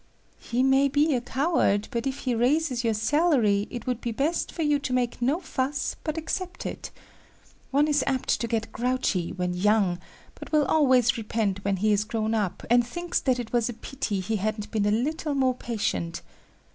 [0.39, 4.51] "He may be a coward, but if he raises your salary, it would be best
[4.51, 6.89] for you to make no fuss, but accept it.
[7.69, 9.99] One is apt to get grouchy when young,
[10.33, 14.21] but will always repent when he is grown up and thinks that it was pity
[14.21, 16.23] he hadn't been a little more patient.